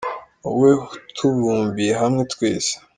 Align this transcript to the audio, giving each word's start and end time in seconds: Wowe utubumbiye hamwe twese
Wowe 0.43 0.71
utubumbiye 0.97 1.93
hamwe 2.01 2.21
twese 2.33 2.73